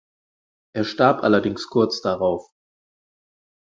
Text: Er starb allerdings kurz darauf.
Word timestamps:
Er 0.73 0.83
starb 0.83 1.21
allerdings 1.23 1.67
kurz 1.67 2.01
darauf. 2.01 2.49